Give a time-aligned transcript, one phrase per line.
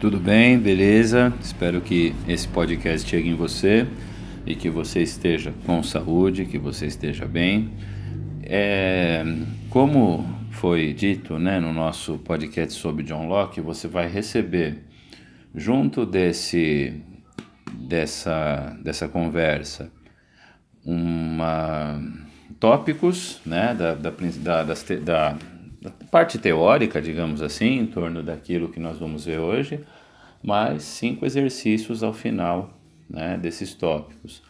[0.00, 1.30] Tudo bem, beleza?
[1.42, 3.86] Espero que esse podcast chegue em você
[4.46, 7.70] e que você esteja com saúde, que você esteja bem.
[8.42, 9.22] É,
[9.68, 14.78] como foi dito né, no nosso podcast sobre John Locke, você vai receber
[15.54, 16.94] junto desse,
[17.70, 19.92] dessa, dessa conversa
[20.82, 22.02] uma,
[22.58, 25.36] tópicos né, da, da, da, da,
[26.10, 29.84] parte teórica, digamos assim, em torno daquilo que nós vamos ver hoje,
[30.42, 32.70] mais cinco exercícios ao final
[33.08, 34.42] né, desses tópicos.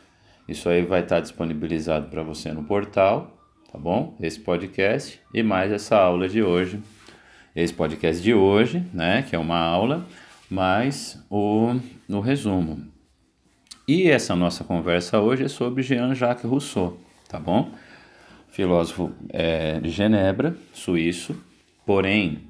[0.48, 3.38] Isso aí vai estar disponibilizado para você no portal,
[3.70, 4.16] tá bom?
[4.20, 6.80] Esse podcast e mais essa aula de hoje.
[7.54, 10.06] Esse podcast de hoje, né, que é uma aula,
[10.48, 11.76] mais o,
[12.08, 12.84] o resumo.
[13.86, 17.70] E essa nossa conversa hoje é sobre Jean-Jacques Rousseau, tá bom?
[18.50, 21.36] Filósofo é, de Genebra, suíço,
[21.86, 22.48] porém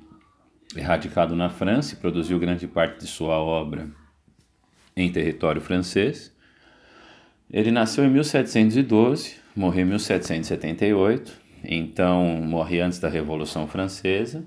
[0.79, 3.89] radicado na França e produziu grande parte de sua obra
[4.97, 6.35] em território francês.
[7.52, 11.33] Ele nasceu em 1712, morreu em 1778,
[11.65, 14.45] então morre antes da Revolução Francesa,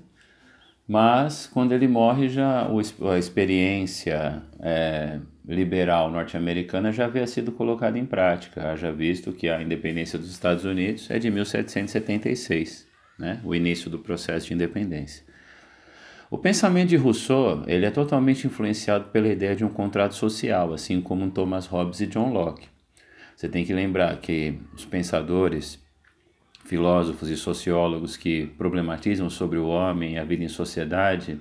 [0.88, 8.06] mas quando ele morre já a experiência é, liberal norte-americana já havia sido colocada em
[8.06, 12.86] prática, já visto que a independência dos Estados Unidos é de 1776,
[13.18, 15.24] né, o início do processo de independência.
[16.30, 21.00] O pensamento de Rousseau ele é totalmente influenciado pela ideia de um contrato social, assim
[21.00, 22.66] como Thomas Hobbes e John Locke.
[23.36, 25.78] Você tem que lembrar que os pensadores,
[26.64, 31.38] filósofos e sociólogos que problematizam sobre o homem e a vida em sociedade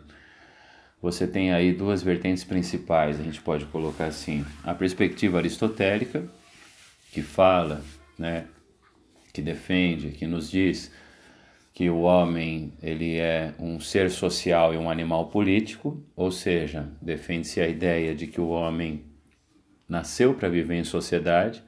[1.03, 6.23] você tem aí duas vertentes principais, a gente pode colocar assim: a perspectiva aristotélica,
[7.11, 7.83] que fala,
[8.17, 8.45] né,
[9.33, 10.89] que defende, que nos diz
[11.73, 17.59] que o homem ele é um ser social e um animal político, ou seja, defende-se
[17.59, 19.03] a ideia de que o homem
[19.89, 21.61] nasceu para viver em sociedade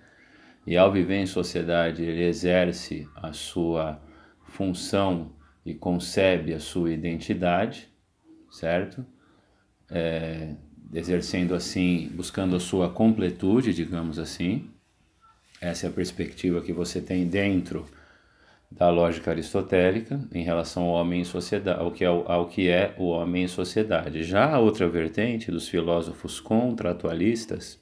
[0.65, 4.01] e ao viver em sociedade ele exerce a sua
[4.47, 5.33] função
[5.65, 7.89] e concebe a sua identidade,
[8.49, 9.05] certo?
[9.89, 10.55] É,
[10.93, 14.69] exercendo assim, buscando a sua completude, digamos assim.
[15.61, 17.85] Essa é a perspectiva que você tem dentro
[18.71, 22.93] da lógica aristotélica em relação ao homem em sociedade, ao que é, ao que é
[22.97, 24.23] o homem em sociedade.
[24.23, 27.79] Já a outra vertente dos filósofos contratualistas,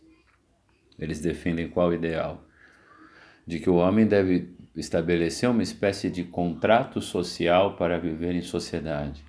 [1.00, 2.46] eles defendem qual ideal?
[3.46, 9.24] De que o homem deve estabelecer uma espécie de contrato social para viver em sociedade.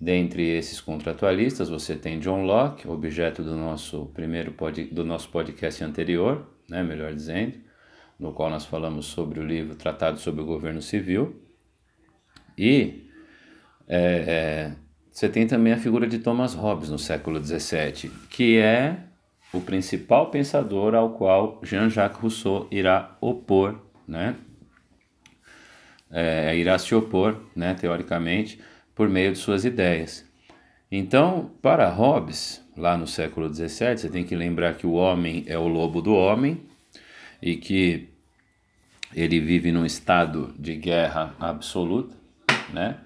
[0.00, 5.82] Dentre esses contratualistas, você tem John Locke, objeto do nosso primeiro pod, do nosso podcast
[5.82, 7.58] anterior, né, melhor dizendo,
[8.18, 11.40] no qual nós falamos sobre o livro Tratado sobre o Governo Civil.
[12.56, 13.08] E
[13.88, 14.72] é, é,
[15.10, 18.98] você tem também a figura de Thomas Hobbes no século XVII, que é
[19.52, 24.34] o principal pensador ao qual Jean-Jacques Rousseau irá opor, né?
[26.10, 28.60] É, irá se opor, né, teoricamente,
[28.94, 30.24] por meio de suas ideias.
[30.90, 35.58] Então, para Hobbes, lá no século XVII, você tem que lembrar que o homem é
[35.58, 36.60] o lobo do homem
[37.42, 38.08] e que
[39.14, 42.16] ele vive num estado de guerra absoluta,
[42.72, 42.98] né?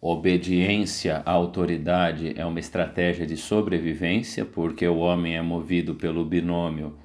[0.00, 6.98] Obediência à autoridade é uma estratégia de sobrevivência, porque o homem é movido pelo binômio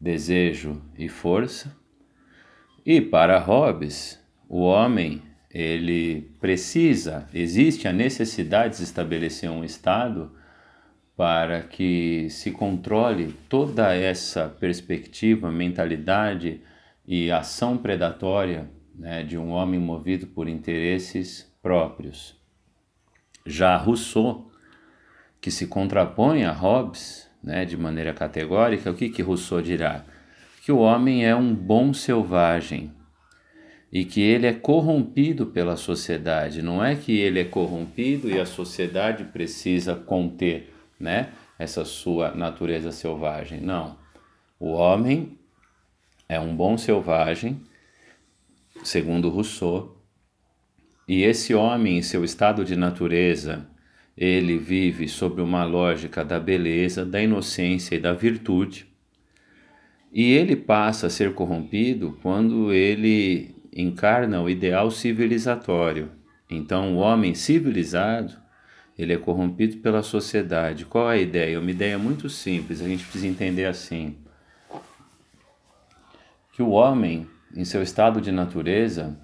[0.00, 1.76] desejo e força.
[2.86, 10.32] E para Hobbes, o homem ele precisa, existe a necessidade de estabelecer um Estado
[11.16, 16.60] para que se controle toda essa perspectiva, mentalidade
[17.06, 22.36] e ação predatória né, de um homem movido por interesses próprios.
[23.44, 24.50] Já Rousseau,
[25.40, 30.04] que se contrapõe a Hobbes né, de maneira categórica, o que, que Rousseau dirá?
[30.64, 32.92] Que o homem é um bom selvagem,
[33.92, 36.62] e que ele é corrompido pela sociedade.
[36.62, 42.92] Não é que ele é corrompido e a sociedade precisa conter, né, essa sua natureza
[42.92, 43.60] selvagem.
[43.60, 43.96] Não.
[44.60, 45.38] O homem
[46.28, 47.60] é um bom selvagem,
[48.84, 49.98] segundo Rousseau,
[51.08, 53.66] e esse homem, em seu estado de natureza,
[54.14, 58.86] ele vive sob uma lógica da beleza, da inocência e da virtude.
[60.12, 66.10] E ele passa a ser corrompido quando ele encarna o ideal civilizatório.
[66.50, 68.34] Então, o homem civilizado,
[68.98, 70.84] ele é corrompido pela sociedade.
[70.84, 71.60] Qual é a ideia?
[71.60, 74.16] Uma ideia muito simples, a gente precisa entender assim.
[76.52, 79.16] Que o homem, em seu estado de natureza,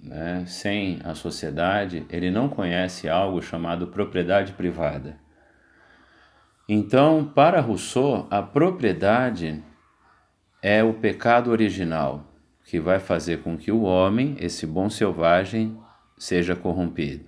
[0.00, 5.16] né, sem a sociedade, ele não conhece algo chamado propriedade privada.
[6.68, 9.62] Então, para Rousseau, a propriedade
[10.62, 12.31] é o pecado original
[12.64, 15.76] que vai fazer com que o homem, esse bom selvagem,
[16.16, 17.26] seja corrompido.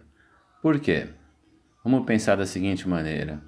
[0.63, 1.09] Por quê?
[1.83, 3.43] Vamos pensar da seguinte maneira: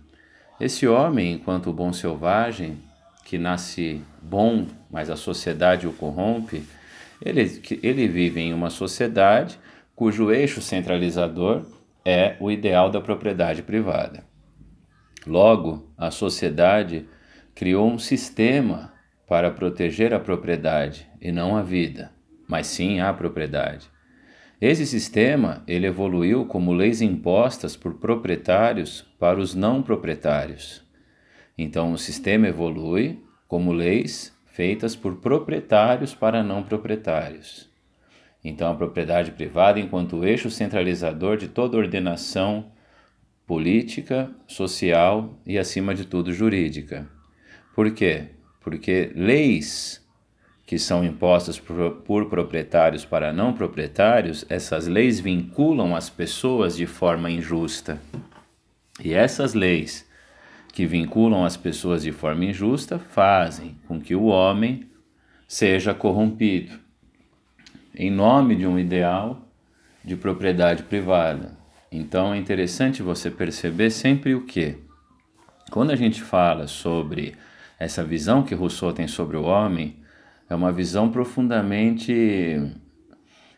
[0.60, 2.78] esse homem, enquanto bom selvagem,
[3.24, 6.64] que nasce bom, mas a sociedade o corrompe,
[7.24, 9.58] ele, ele vive em uma sociedade
[9.94, 11.64] cujo eixo centralizador
[12.04, 14.24] é o ideal da propriedade privada.
[15.26, 17.08] Logo, a sociedade
[17.54, 18.92] criou um sistema
[19.26, 22.12] para proteger a propriedade e não a vida,
[22.48, 23.90] mas sim a propriedade.
[24.60, 30.82] Esse sistema ele evoluiu como leis impostas por proprietários para os não proprietários.
[31.58, 37.68] Então o sistema evolui como leis feitas por proprietários para não proprietários.
[38.42, 42.72] Então a propriedade privada enquanto eixo centralizador de toda ordenação
[43.46, 47.08] política, social e acima de tudo jurídica.
[47.74, 48.35] Por quê?
[48.66, 50.04] Porque leis
[50.66, 56.84] que são impostas por, por, proprietários para não proprietários, essas leis vinculam as pessoas de
[56.84, 58.02] forma injusta.
[59.00, 60.04] E essas leis
[60.72, 64.90] que vinculam as pessoas de forma injusta fazem com que o homem
[65.46, 66.76] seja corrompido
[67.94, 69.48] em nome de um ideal
[70.04, 71.56] de propriedade privada.
[71.92, 74.76] Então é interessante você perceber sempre o que,
[75.70, 77.36] quando a gente fala sobre
[77.78, 79.96] essa visão que Rousseau tem sobre o homem,
[80.48, 82.60] é uma visão profundamente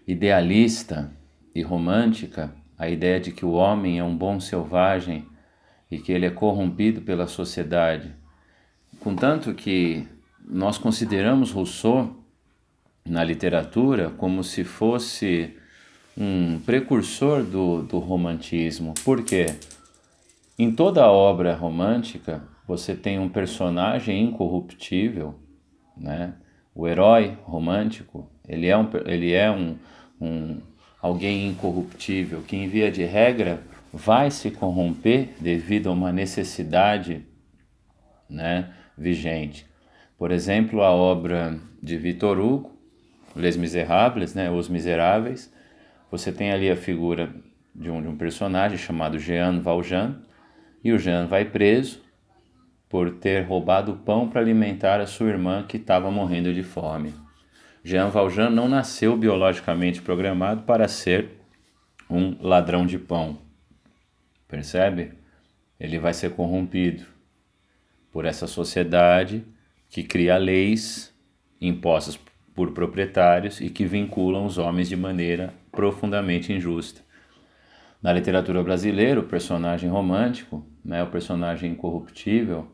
[0.06, 1.12] idealista
[1.54, 5.26] e romântica, a ideia de que o homem é um bom selvagem
[5.90, 8.14] e que ele é corrompido pela sociedade.
[9.00, 10.06] Contanto que
[10.44, 12.24] nós consideramos Rousseau
[13.04, 15.56] na literatura como se fosse
[16.16, 18.94] um precursor do, do romantismo.
[19.04, 19.54] Por quê?
[20.58, 25.34] Em toda obra romântica, você tem um personagem incorruptível,
[25.96, 26.34] né?
[26.74, 29.76] O herói romântico, ele é um, ele é um,
[30.20, 30.60] um
[31.00, 37.24] alguém incorruptível que, em via de regra, vai se corromper devido a uma necessidade
[38.28, 39.66] né, vigente.
[40.18, 42.78] Por exemplo, a obra de Victor Hugo,
[43.34, 45.50] Les Miserables, né, Os Miseráveis,
[46.10, 47.34] você tem ali a figura
[47.74, 50.20] de um, de um personagem chamado Jean Valjean,
[50.84, 52.07] e o Jean vai preso
[52.88, 57.12] por ter roubado pão para alimentar a sua irmã que estava morrendo de fome.
[57.84, 61.38] Jean Valjean não nasceu biologicamente programado para ser
[62.08, 63.38] um ladrão de pão.
[64.46, 65.12] Percebe?
[65.78, 67.04] Ele vai ser corrompido
[68.10, 69.44] por essa sociedade
[69.88, 71.14] que cria leis
[71.60, 72.18] impostas
[72.54, 77.02] por proprietários e que vinculam os homens de maneira profundamente injusta.
[78.02, 82.68] Na literatura brasileira, o personagem romântico, né, o personagem incorruptível,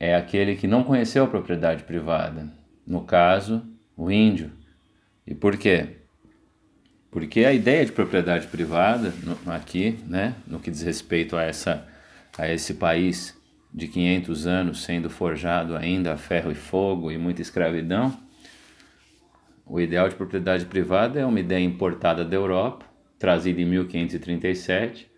[0.00, 2.50] é aquele que não conheceu a propriedade privada.
[2.86, 3.62] No caso,
[3.94, 4.50] o índio.
[5.26, 5.98] E por quê?
[7.10, 11.86] Porque a ideia de propriedade privada no, aqui, né, no que diz respeito a, essa,
[12.38, 13.38] a esse país
[13.72, 18.16] de 500 anos sendo forjado ainda a ferro e fogo e muita escravidão,
[19.66, 22.86] o ideal de propriedade privada é uma ideia importada da Europa,
[23.18, 25.08] trazida em 1537,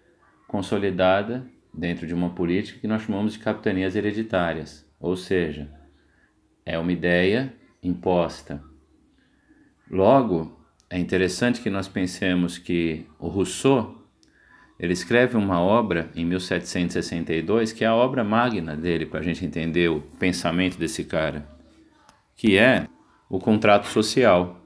[0.49, 5.71] consolidada dentro de uma política que nós chamamos de capitanias hereditárias, ou seja,
[6.65, 7.53] é uma ideia
[7.83, 8.63] imposta.
[9.91, 14.03] Logo, é interessante que nós pensemos que o Rousseau
[14.79, 19.45] ele escreve uma obra em 1762 que é a obra magna dele para a gente
[19.45, 21.47] entender o pensamento desse cara,
[22.37, 22.87] que é
[23.29, 24.61] o contrato social.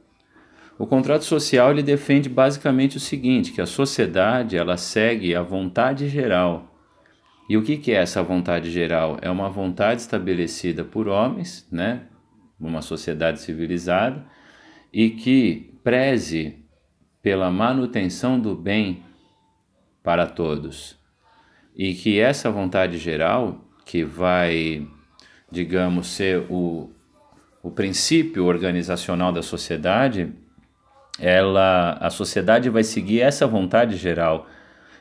[0.79, 6.09] O contrato social ele defende basicamente o seguinte, que a sociedade ela segue a vontade
[6.09, 6.75] geral
[7.49, 9.19] e o que, que é essa vontade geral?
[9.23, 12.03] É uma vontade estabelecida por homens, né?
[12.59, 14.25] uma sociedade civilizada,
[14.93, 16.65] e que preze
[17.23, 19.03] pela manutenção do bem
[20.03, 20.99] para todos.
[21.75, 24.87] E que essa vontade geral, que vai,
[25.50, 26.91] digamos, ser o,
[27.62, 30.33] o princípio organizacional da sociedade,
[31.19, 34.47] ela, a sociedade vai seguir essa vontade geral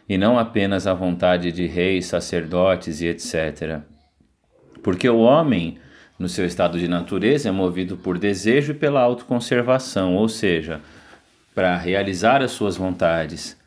[0.07, 3.81] e não apenas a vontade de reis, sacerdotes e etc.
[4.83, 5.79] Porque o homem,
[6.17, 10.81] no seu estado de natureza, é movido por desejo e pela autoconservação, ou seja,
[11.53, 13.57] para realizar as suas vontades.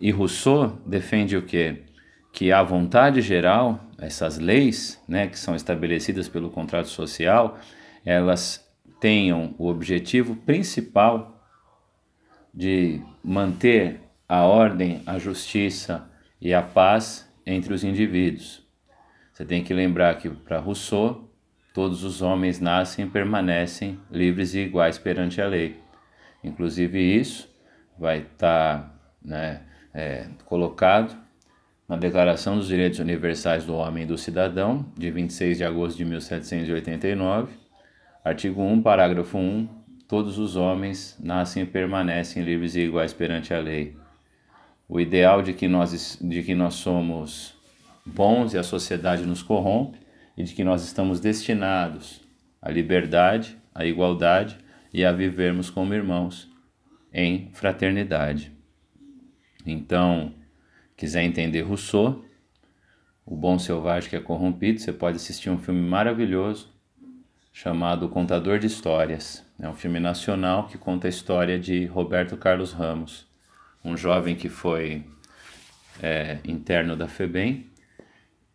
[0.00, 1.84] E Rousseau defende o quê?
[2.32, 7.58] Que a vontade geral, essas leis né, que são estabelecidas pelo contrato social,
[8.04, 8.62] elas
[9.00, 11.42] tenham o objetivo principal
[12.52, 16.08] de manter a ordem, a justiça
[16.40, 18.62] e a paz entre os indivíduos.
[19.32, 21.30] Você tem que lembrar que para Rousseau,
[21.74, 25.76] todos os homens nascem e permanecem livres e iguais perante a lei.
[26.42, 27.48] Inclusive isso
[27.98, 31.16] vai estar tá, né, é, colocado
[31.88, 36.04] na Declaração dos Direitos Universais do Homem e do Cidadão, de 26 de agosto de
[36.04, 37.52] 1789,
[38.24, 39.68] artigo 1, parágrafo 1,
[40.08, 43.96] todos os homens nascem e permanecem livres e iguais perante a lei.
[44.88, 47.54] O ideal de que nós, de que nós somos
[48.04, 49.98] bons e a sociedade nos corrompe,
[50.36, 52.20] e de que nós estamos destinados
[52.60, 54.58] à liberdade, à igualdade
[54.92, 56.50] e a vivermos como irmãos
[57.12, 58.52] em fraternidade.
[59.64, 60.34] Então,
[60.96, 62.24] quiser entender Rousseau,
[63.24, 66.72] O Bom Selvagem que é Corrompido, você pode assistir um filme maravilhoso
[67.52, 69.44] chamado Contador de Histórias.
[69.58, 73.25] É um filme nacional que conta a história de Roberto Carlos Ramos,
[73.86, 75.04] um jovem que foi
[76.02, 77.66] é, interno da FEBEM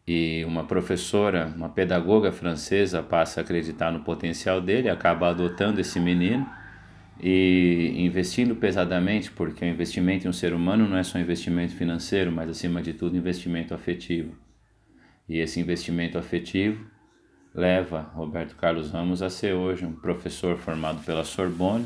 [0.06, 6.00] e uma professora, uma pedagoga francesa passa a acreditar no potencial dele, acaba adotando esse
[6.00, 6.46] menino
[7.20, 12.32] e investindo pesadamente, porque o investimento em um ser humano não é só investimento financeiro,
[12.32, 14.36] mas acima de tudo investimento afetivo.
[15.30, 16.86] E esse investimento afetivo
[17.54, 21.86] leva Roberto Carlos Ramos a ser hoje um professor formado pela Sorbonne,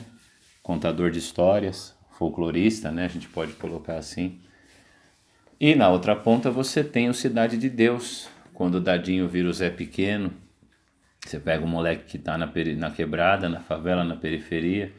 [0.63, 3.05] contador de histórias, folclorista, né?
[3.05, 4.39] A gente pode colocar assim.
[5.59, 9.53] E na outra ponta você tem o Cidade de Deus, quando o Dadinho vira o
[9.53, 10.33] Zé Pequeno,
[11.25, 14.91] você pega o moleque que está na, na quebrada, na favela, na periferia,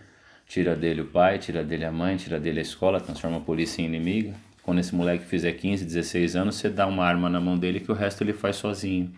[0.46, 3.80] tira dele o pai, tira dele a mãe, tira dele a escola, transforma a polícia
[3.80, 4.34] em inimiga.
[4.62, 7.92] Quando esse moleque fizer 15, 16 anos, você dá uma arma na mão dele que
[7.92, 9.12] o resto ele faz sozinho.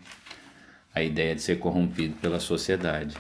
[0.95, 3.17] A ideia de ser corrompido pela sociedade.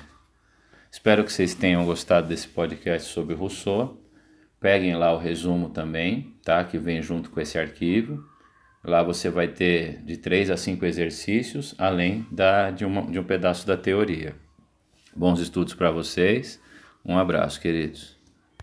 [0.90, 3.98] Espero que vocês tenham gostado desse podcast sobre Rousseau.
[4.60, 6.64] Peguem lá o resumo também, tá?
[6.64, 8.24] Que vem junto com esse arquivo.
[8.82, 13.24] Lá você vai ter de três a cinco exercícios, além da, de, uma, de um
[13.24, 14.34] pedaço da teoria.
[15.14, 16.60] Bons estudos para vocês.
[17.04, 18.17] Um abraço, queridos.